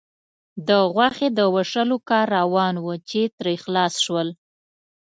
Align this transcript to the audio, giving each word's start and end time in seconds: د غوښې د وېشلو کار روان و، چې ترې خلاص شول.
د 0.67 0.69
غوښې 0.93 1.27
د 1.37 1.39
وېشلو 1.53 1.97
کار 2.09 2.25
روان 2.37 2.75
و، 2.79 2.85
چې 3.09 3.21
ترې 3.37 3.55
خلاص 3.63 3.93
شول. 4.05 4.29